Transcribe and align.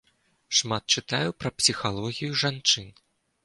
Шмат 0.59 0.93
чытаю 0.95 1.29
пра 1.43 1.53
псіхалогію 1.59 2.33
жанчын. 2.45 2.87